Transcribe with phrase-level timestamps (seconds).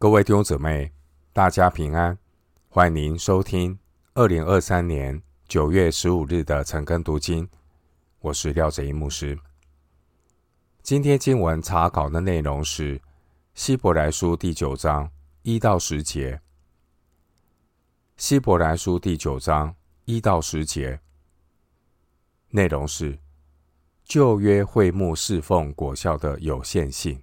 [0.00, 0.90] 各位弟兄姊妹，
[1.30, 2.16] 大家平安！
[2.70, 3.78] 欢迎您收听
[4.14, 7.46] 二零二三年九月十五日的晨更读经。
[8.20, 9.38] 我是廖哲一牧师。
[10.82, 12.98] 今天经文查考的内容是
[13.52, 15.10] 《希伯来书》第九章
[15.42, 16.36] 一到十节。
[18.16, 19.76] 《希伯来书》第九章
[20.06, 20.98] 一到十节
[22.48, 23.18] 内容是
[24.06, 27.22] 旧约会幕侍奉果效的有限性。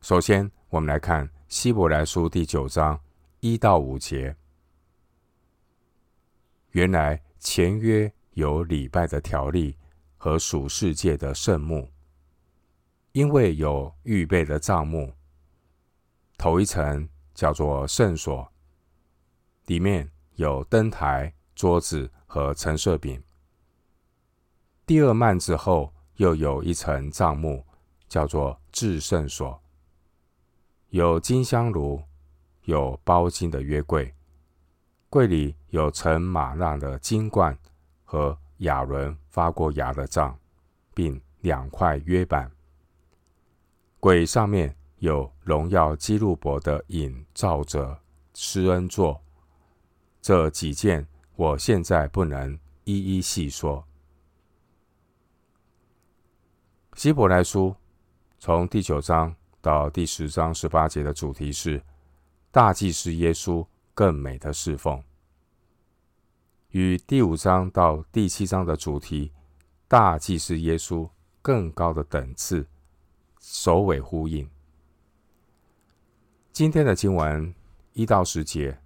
[0.00, 3.00] 首先，我们来看《希伯来书》第九章
[3.40, 4.36] 一到五节。
[6.70, 9.76] 原来前约有礼拜的条例
[10.16, 11.90] 和属世界的圣幕，
[13.10, 15.12] 因为有预备的帐幕。
[16.38, 18.48] 头一层叫做圣所，
[19.66, 23.20] 里面有灯台、桌子和陈设饼。
[24.86, 27.66] 第二幔之后又有一层帐幕，
[28.08, 29.60] 叫做至圣所。
[30.90, 32.02] 有金香炉，
[32.64, 34.12] 有包金的约柜，
[35.08, 37.56] 柜里有盛吗哪的金罐
[38.04, 40.36] 和亚伦发过芽的杖，
[40.92, 42.50] 并两块约板。
[44.00, 47.96] 柜上面有荣耀基路伯的影照着
[48.34, 49.22] 施恩座。
[50.20, 53.84] 这几件我现在不能一一细说。
[56.94, 57.76] 希伯来书
[58.40, 59.32] 从第九章。
[59.60, 61.82] 到第十章十八节的主题是
[62.50, 65.02] 大祭司耶稣更美的侍奉，
[66.70, 69.32] 与第五章到第七章的主题
[69.86, 71.08] 大祭司耶稣
[71.42, 72.66] 更高的等次
[73.38, 74.48] 首尾呼应。
[76.52, 77.54] 今天的经文
[77.92, 78.78] 一到十节，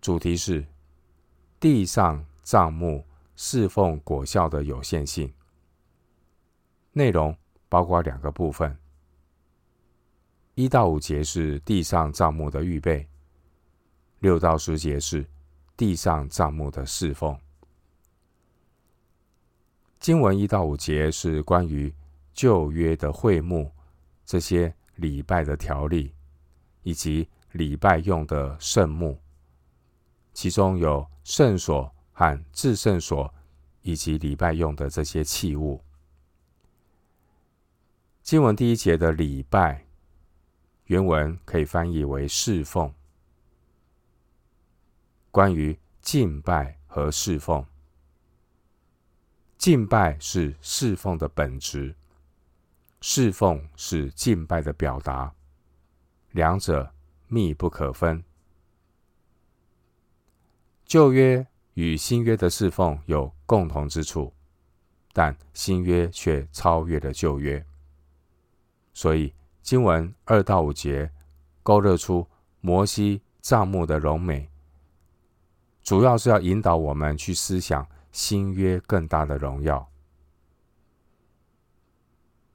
[0.00, 0.66] 主题是
[1.60, 3.06] 地上帐幕
[3.36, 5.32] 侍奉果效的有限性，
[6.92, 7.36] 内容
[7.68, 8.76] 包括两个部分。
[10.58, 13.06] 一到五节是地上帐幕的预备，
[14.18, 15.24] 六到十节是
[15.76, 17.38] 地上帐幕的侍奉。
[20.00, 21.94] 经文一到五节是关于
[22.32, 23.70] 旧约的会幕，
[24.26, 26.12] 这些礼拜的条例，
[26.82, 29.16] 以及礼拜用的圣幕，
[30.34, 33.32] 其中有圣所和至圣所，
[33.82, 35.80] 以及礼拜用的这些器物。
[38.24, 39.87] 经文第一节的礼拜。
[40.88, 42.92] 原文可以翻译为侍奉。
[45.30, 47.64] 关于敬拜和侍奉，
[49.58, 51.94] 敬拜是侍奉的本质，
[53.02, 55.34] 侍奉是敬拜的表达，
[56.30, 56.90] 两者
[57.26, 58.24] 密不可分。
[60.86, 64.32] 旧约与新约的侍奉有共同之处，
[65.12, 67.62] 但新约却超越了旧约，
[68.94, 69.34] 所以。
[69.68, 71.10] 经文二到五节
[71.62, 72.26] 勾勒出
[72.62, 74.48] 摩西帐幕的荣美，
[75.82, 79.86] 主要是要引导我们去思想新约更大的荣耀。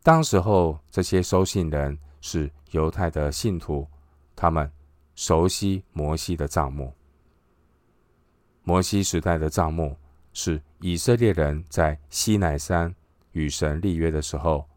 [0.02, 3.88] 当时候，这些收信人是犹太的信徒，
[4.36, 4.68] 他们
[5.14, 6.92] 熟悉摩西的帐幕。
[8.64, 9.96] 摩西时代的帐幕
[10.34, 12.92] 是以色列人在西乃山
[13.34, 14.68] 与神立约的时候。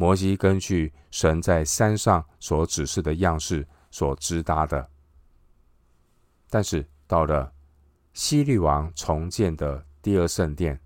[0.00, 4.88] 摩西根据神在山上所指示的样式所支搭的，
[6.48, 7.52] 但是到了
[8.12, 10.80] 希律王重建的第二圣殿，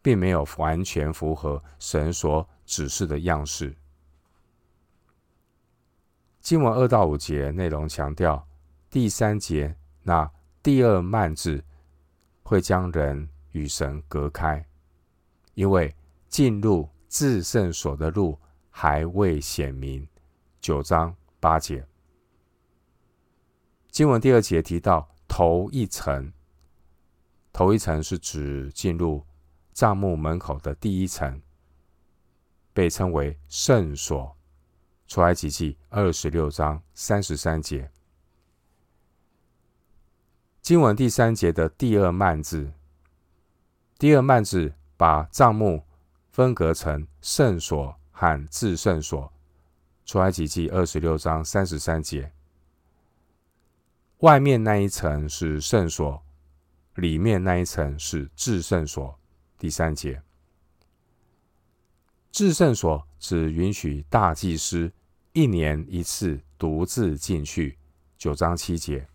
[0.00, 3.74] 并没有完全符合神所指示的样式。
[6.40, 8.46] 经文二到五节内容强调，
[8.88, 10.30] 第三节那
[10.62, 11.64] 第二幔子
[12.44, 14.64] 会将人与神隔开，
[15.54, 15.92] 因为
[16.28, 16.88] 进入。
[17.08, 18.38] 至圣所的路
[18.70, 20.06] 还未显明。
[20.60, 21.86] 九章八节，
[23.90, 26.32] 经文第二节提到头一层，
[27.52, 29.24] 头一层是指进入
[29.72, 31.40] 帐幕门口的第一层，
[32.72, 34.36] 被称为圣所。
[35.06, 37.90] 出埃及记二十六章三十三节，
[40.60, 42.72] 经文第三节的第二幔子，
[43.96, 45.87] 第二幔子把帐幕。
[46.38, 49.32] 分隔成圣所和至圣所，
[50.06, 52.32] 出埃及记二十六章三十三节。
[54.18, 56.22] 外面那一层是圣所，
[56.94, 59.18] 里面那一层是至圣所。
[59.58, 60.22] 第三节，
[62.30, 64.92] 至圣所只允许大祭司
[65.32, 67.76] 一年一次独自进去。
[68.16, 69.08] 九章七节。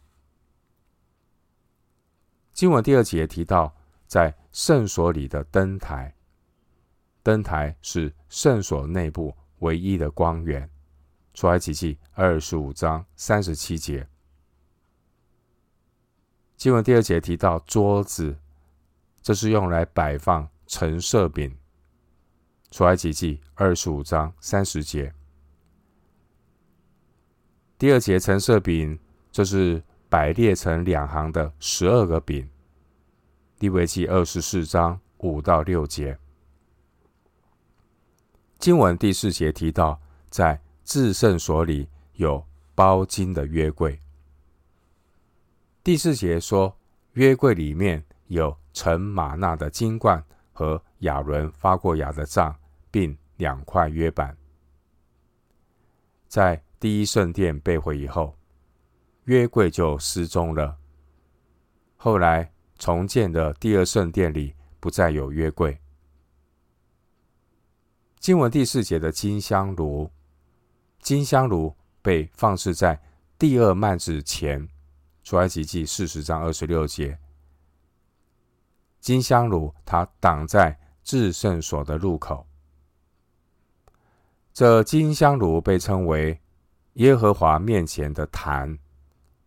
[2.52, 3.74] 经文第二节提到，
[4.08, 6.14] 在圣所里的灯台。
[7.24, 10.70] 灯台是圣所内部唯一的光源，
[11.34, 14.06] 出埃及记二十五章三十七节。
[16.58, 18.38] 经文第二节提到桌子，
[19.22, 21.58] 这是用来摆放陈设饼。
[22.72, 25.14] 出埃及记二十五章三十节。
[27.78, 29.00] 第二节陈设饼，
[29.32, 32.50] 这是摆列成两行的十二个饼。
[33.60, 36.18] 利未记二十四章五到六节。
[38.64, 40.00] 经文第四节提到，
[40.30, 42.42] 在至圣所里有
[42.74, 44.00] 包金的约柜。
[45.84, 46.74] 第四节说，
[47.12, 50.24] 约柜里面有盛吗哪的金冠
[50.54, 52.56] 和亚伦发过芽的杖，
[52.90, 54.34] 并两块约板。
[56.30, 58.34] 在第一圣殿被毁以后，
[59.26, 60.78] 约柜就失踪了。
[61.98, 62.50] 后来
[62.80, 65.78] 重建的第二圣殿里不再有约柜。
[68.24, 70.10] 经文第四节的金香炉，
[71.02, 72.98] 金香炉被放置在
[73.38, 74.66] 第二幔子前，
[75.26, 77.20] 出埃及记四十章二十六节。
[79.02, 82.48] 金香炉它挡在至圣所的入口。
[84.54, 86.40] 这金香炉被称为
[86.94, 88.80] 耶和华面前的坛，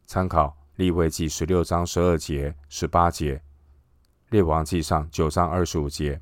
[0.04, 3.42] 参考立位记十六章十二节、十八节，
[4.28, 6.20] 列王记上九章二十五节。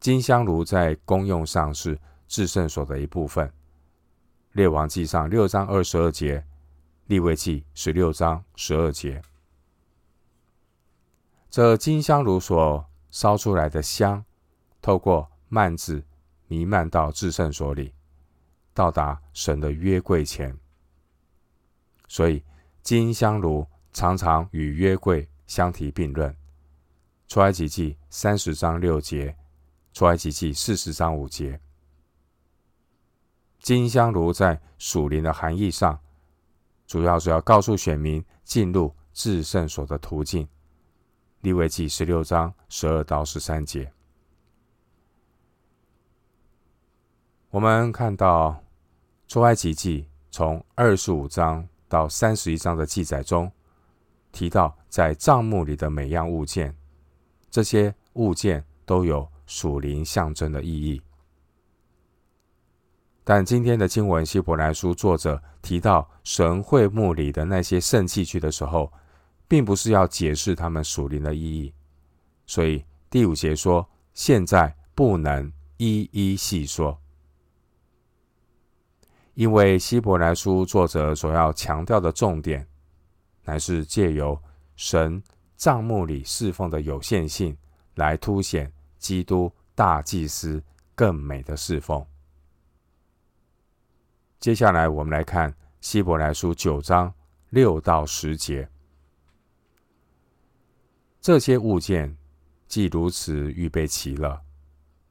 [0.00, 3.52] 金香炉在功用上是至圣所的一部分，
[4.52, 6.44] 列王记上六章二十二节，
[7.06, 9.20] 利未记十六章十二节。
[11.50, 14.24] 这金香炉所烧出来的香，
[14.80, 16.02] 透过幔子
[16.46, 17.92] 弥漫到至圣所里。
[18.72, 20.56] 到达神的约柜前，
[22.08, 22.42] 所以
[22.82, 26.34] 金香炉常常与约柜相提并论。
[27.28, 29.36] 出埃及记三十章六节，
[30.00, 31.60] 出埃及记四十章五节。
[33.58, 36.00] 金香炉在属灵的含义上，
[36.86, 40.48] 主要是要告诉选民进入至圣所的途径。
[41.42, 43.92] 利未记十六章十二到十三节。
[47.50, 48.64] 我们看到
[49.28, 53.52] 出埃及记从二十五章到三十一章的记载中，
[54.32, 56.74] 提到在帐幕里的每样物件，
[57.50, 61.02] 这些物件都有属灵象征的意义。
[63.24, 68.92] 但今天的经文希伯来书作者提到神会幕里的那些圣器具的时候，
[69.48, 71.74] 并不是要解释他们属灵的意义，
[72.46, 76.96] 所以第五节说现在不能一一细说。
[79.34, 82.64] 因为希伯来书作者所要强调的重点，
[83.44, 84.40] 乃是借由
[84.76, 85.20] 神
[85.56, 87.56] 帐幕里侍奉的有限性，
[87.96, 90.62] 来凸显基督大祭司
[90.94, 92.06] 更美的侍奉。
[94.38, 97.12] 接下来，我们来看希伯来书九章
[97.48, 98.68] 六到十节。
[101.20, 102.16] 这些物件
[102.68, 104.40] 既如此预备齐了，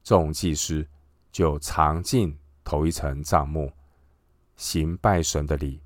[0.03, 0.87] 众祭司
[1.31, 3.71] 就常进头一层帐幕。
[4.55, 5.81] 行拜神的礼。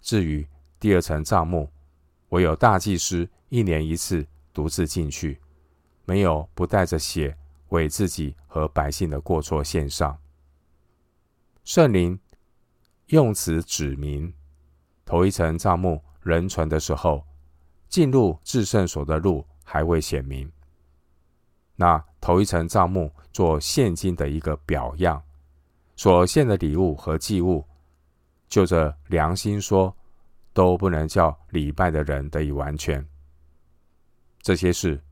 [0.00, 0.46] 至于
[0.80, 1.70] 第二层帐幕，
[2.30, 5.38] 唯有大祭司一年一次独自进去，
[6.08, 7.36] 没有不带着血
[7.68, 10.18] 为自己和百姓的过错献上。
[11.64, 12.18] 圣灵
[13.08, 14.32] 用此指明，
[15.04, 17.22] 头一层帐幕仍存的时候，
[17.90, 20.50] 进入至圣所的路还未显明。
[21.76, 25.22] 那头一层帐幕做现今的一个表样。
[25.94, 27.62] 所献的礼物和祭物，
[28.48, 29.94] 就着良心说，
[30.54, 33.06] 都不能叫礼拜的人得以完全。
[34.40, 35.02] 这些事，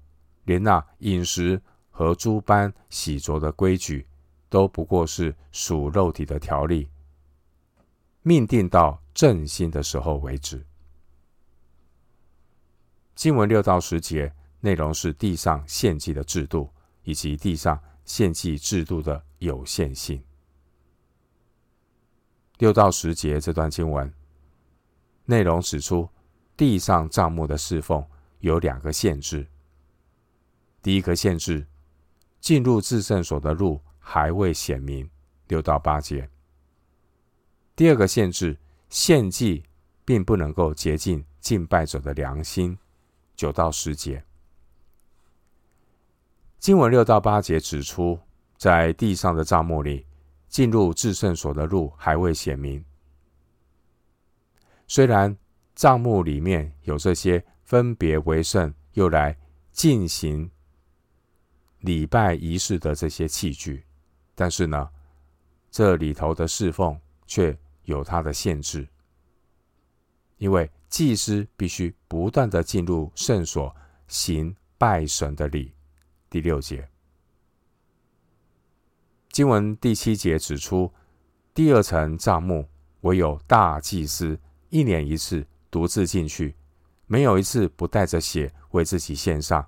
[0.47, 1.61] 连那饮食
[1.91, 4.07] 和诸般洗濯的规矩，
[4.49, 6.89] 都不过是属肉体的条例，
[8.23, 10.65] 命定到正心的时候为止。
[13.15, 16.71] 经文六到十节内容是地上献祭的制度，
[17.03, 20.23] 以及地上献祭制度的有限性。
[22.59, 24.13] 六到十节这段经文
[25.25, 26.09] 内容指出，
[26.57, 28.05] 地上账目的侍奉
[28.39, 29.47] 有两个限制。
[30.87, 31.67] 第一个限制，
[32.39, 35.11] 进入至圣所的路还未显明，
[35.49, 36.31] 六到八节。
[37.75, 38.57] 第二个限制，
[38.89, 39.65] 献祭
[40.05, 42.79] 并不能够洁净敬拜者的良心，
[43.35, 44.23] 九到十节。
[46.61, 48.17] 经文六到八节指出，
[48.57, 50.07] 在地上的帐幕里。
[50.49, 52.85] 进入至圣所的路还未显明。
[54.87, 55.37] 虽然
[55.75, 59.37] 帐幕里面有这些分别为圣，又来
[59.73, 60.49] 进行
[61.87, 63.85] 礼拜仪式的这些器具，
[64.35, 64.91] 但是呢，
[65.71, 68.89] 这里头的侍奉却有它的限制，
[70.39, 73.75] 因为祭司必须不断的进入圣所
[74.09, 75.73] 行拜神的礼。
[76.29, 76.89] 第六节，
[79.31, 80.93] 经文第七节指出，
[81.55, 82.69] 第二层帐幕
[83.03, 84.37] 唯有大祭司
[84.71, 86.53] 一年一次独自进去，
[87.07, 89.65] 没有一次不带着血为自己献上，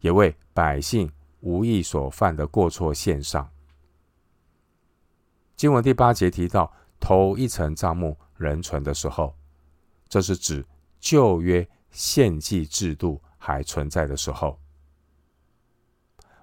[0.00, 1.10] 也为百姓
[1.44, 3.48] 无意所犯的过错献上。
[5.54, 9.36] 经文第八节提到，头一层帐幕仍存的时候，
[10.08, 10.64] 这是指
[10.98, 14.58] 旧约献祭制度还存在的时候。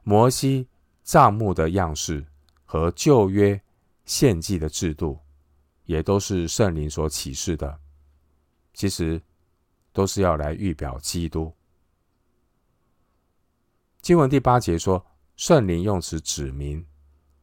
[0.03, 0.67] 摩西
[1.03, 2.23] 帐幕的样式
[2.63, 3.59] 和旧约
[4.05, 5.19] 献祭的制度，
[5.85, 7.79] 也都是圣灵所启示的，
[8.75, 9.19] 其实
[9.91, 11.51] 都是要来预表基督。
[14.01, 15.05] 经文第八节说，
[15.35, 16.85] 圣灵用此指明，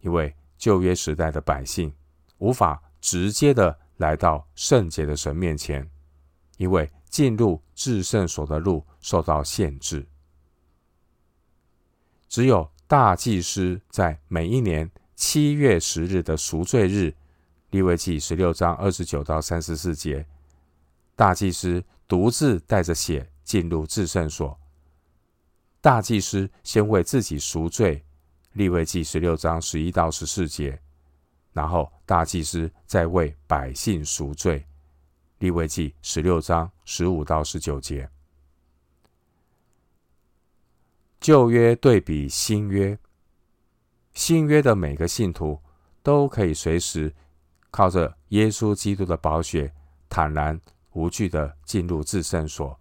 [0.00, 0.34] 因为。
[0.58, 1.94] 旧约时代的百姓
[2.38, 5.88] 无法直接的来到圣洁的神面前，
[6.56, 10.04] 因为进入至圣所的路受到限制。
[12.28, 17.14] 只有大祭司在每一年七月十日的赎罪日，
[17.70, 20.26] 利未记十六章二十九到三十四节，
[21.14, 24.58] 大祭司独自带着血进入至圣所。
[25.80, 28.04] 大祭司先为自己赎罪。
[28.52, 30.80] 利未记十六章十一到十四节，
[31.52, 34.64] 然后大祭司再为百姓赎罪。
[35.38, 38.08] 利未记十六章十五到十九节。
[41.20, 42.98] 旧约对比新约，
[44.14, 45.60] 新约的每个信徒
[46.02, 47.14] 都可以随时
[47.70, 49.72] 靠着耶稣基督的宝血，
[50.08, 50.60] 坦然
[50.94, 52.80] 无惧的进入至圣所。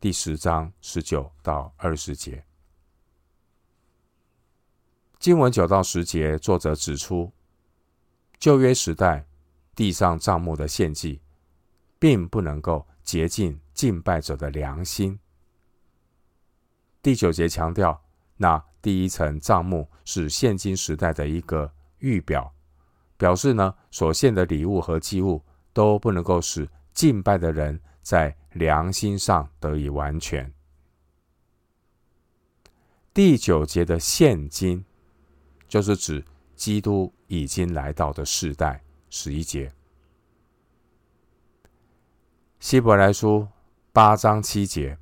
[0.00, 2.44] 第十章十九到二十节。
[5.18, 7.32] 经文九到十节，作者指出，
[8.38, 9.26] 旧约时代
[9.74, 11.20] 地上帐幕的献祭，
[11.98, 15.18] 并不能够洁净敬拜者的良心。
[17.02, 18.00] 第九节强调，
[18.36, 22.54] 那第一层帐幕是现今时代的一个预表，
[23.16, 30.50] 表示呢，所献的礼物和祭物都不能够使敬拜的人在良心上得以完全。
[33.12, 34.82] 第九节的现今。
[35.68, 36.24] 就是指
[36.56, 38.82] 基督已经来到的世代。
[39.10, 39.70] 十一节，
[42.58, 43.46] 希伯来书
[43.92, 44.96] 八章七节，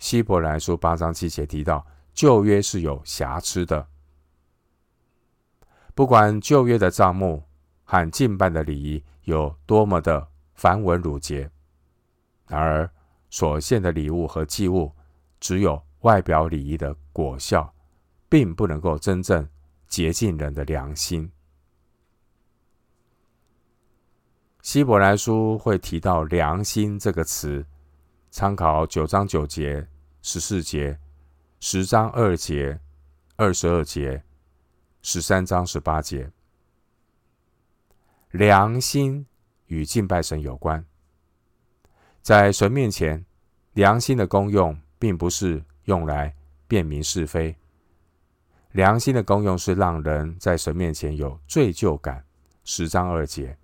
[0.00, 3.86] 希伯来书八章七节提到旧约是有瑕疵的。
[5.94, 7.44] 不管旧约的账目
[7.84, 10.29] 和敬拜的礼仪有多么的
[10.60, 11.50] 繁文缛节，
[12.46, 12.90] 然而
[13.30, 14.92] 所献的礼物和祭物
[15.38, 17.72] 只有外表礼仪的果效。
[18.30, 19.46] 并不能够真正
[19.88, 21.32] 洁净人的良心。
[24.62, 27.66] 希伯来书会提到“良心”这个词，
[28.30, 29.88] 参考九章九节、
[30.22, 30.96] 十四节、
[31.58, 32.78] 十章二节、
[33.34, 34.22] 二十二节、
[35.02, 36.30] 十三章十八节。
[38.30, 39.26] 良心
[39.70, 40.84] 与敬拜神有关，
[42.22, 43.24] 在神面前，
[43.74, 46.34] 良心的功用并不是用来
[46.66, 47.56] 辨明是非。
[48.72, 52.24] 良心的功用是让人在神面前有罪疚感，
[52.64, 53.56] 十章二节。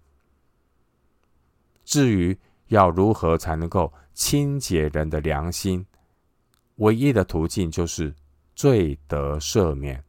[1.85, 5.85] 至于要如何才能够清洁人的良心，
[6.77, 8.15] 唯一的途径就是
[8.55, 10.05] 罪得赦免，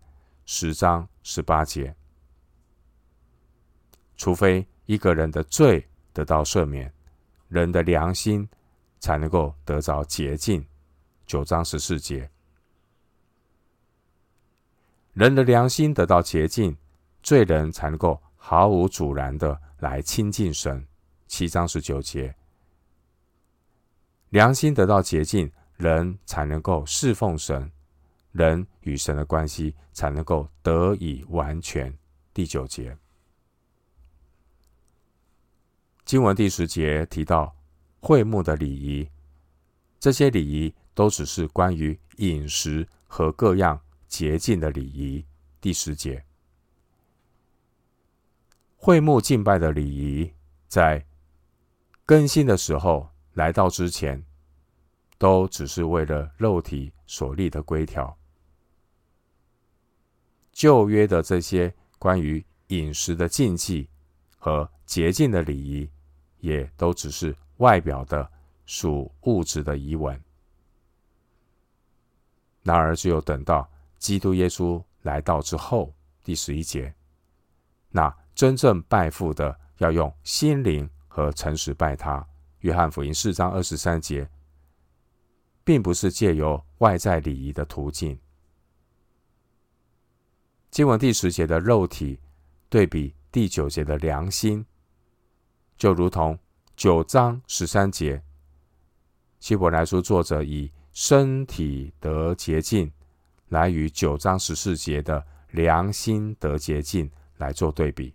[0.45, 1.95] 十章十八节。
[4.15, 6.91] 除非一个人的罪得到赦免，
[7.49, 8.47] 人的良心
[8.99, 10.65] 才能够得着洁净，
[11.25, 12.29] 九章十四节。
[15.13, 16.75] 人的良心得到洁净，
[17.21, 20.85] 罪人才能够毫无阻拦的来亲近神。
[21.27, 22.33] 七章十九节，
[24.29, 27.69] 良心得到洁净，人才能够侍奉神，
[28.31, 31.93] 人与神的关系才能够得以完全。
[32.33, 32.97] 第九节，
[36.07, 37.53] 经文第十节提到
[37.99, 39.09] 会幕的礼仪，
[39.99, 43.77] 这些礼仪都只是关于饮食和各样。
[44.07, 45.25] 洁净的礼仪，
[45.59, 46.23] 第十节，
[48.77, 50.31] 会幕敬拜的礼仪，
[50.69, 51.05] 在
[52.05, 54.23] 更新的时候来到之前，
[55.17, 58.17] 都只是为了肉体所立的规条。
[60.53, 63.89] 旧约的这些关于饮食的禁忌
[64.37, 65.91] 和洁净的礼仪，
[66.47, 68.31] 也都只是外表的
[68.65, 70.17] 属物质的仪文。
[72.63, 76.93] 然而，只有等到基督耶稣来到之后，第十一节，
[77.89, 82.25] 那真正拜父的，要用心灵和诚实拜他。
[82.59, 84.29] 约翰福音四章二十三节，
[85.65, 88.17] 并不是借由外在礼仪的途径。
[90.71, 92.19] 经文第十节的肉体
[92.69, 94.65] 对比第九节的良心，
[95.77, 96.37] 就如同
[96.75, 98.21] 九章十三节，
[99.39, 102.91] 希伯来书作者以身体得洁净
[103.49, 108.13] 来与九章十四节的良心得洁净来做对比。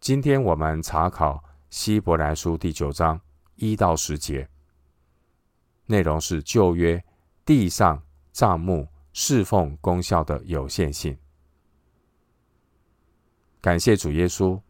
[0.00, 3.18] 今天我们查考希伯来书第九章
[3.56, 4.48] 一到十节，
[5.86, 7.02] 内容是旧约
[7.44, 8.02] 地上
[8.32, 11.16] 帐幕侍奉功效的有限性。
[13.62, 14.60] 感谢主耶稣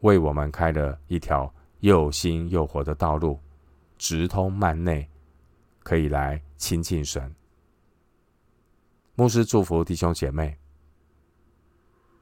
[0.00, 3.38] 为我们开了一条又新又活的道路，
[3.98, 5.08] 直通幔内，
[5.82, 7.34] 可以来亲近神。
[9.14, 10.58] 牧师祝福弟兄姐妹，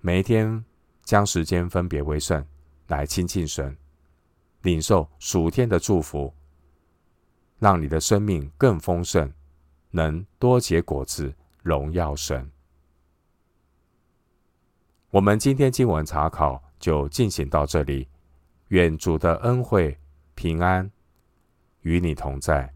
[0.01, 0.65] 每一天
[1.03, 2.45] 将时间分别为圣，
[2.87, 3.77] 来亲近神，
[4.63, 6.33] 领受属天的祝福，
[7.59, 9.33] 让你的生命更丰盛。
[9.91, 12.51] 能多结果子，荣耀神。
[15.11, 18.07] 我们今天经文查考就进行到这里，
[18.69, 19.97] 愿主的恩惠
[20.35, 20.91] 平安
[21.81, 22.71] 与你同在。